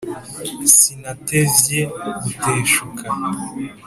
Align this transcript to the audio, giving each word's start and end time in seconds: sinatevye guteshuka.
sinatevye 0.77 1.79
guteshuka. 2.23 3.05